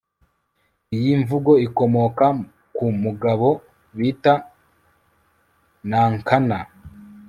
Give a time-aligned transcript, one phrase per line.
[0.97, 2.25] iyi mvugo ikomoka
[2.75, 3.49] ku mugabo
[3.97, 4.33] bita
[5.89, 6.59] nankana